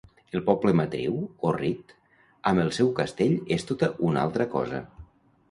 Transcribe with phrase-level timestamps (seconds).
[0.37, 1.19] El poble matriu,
[1.49, 1.93] Orrit,
[2.53, 4.83] amb el seu castell és tota una altra cosa.